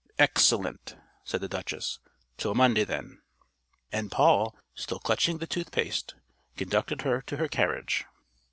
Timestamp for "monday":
2.55-2.83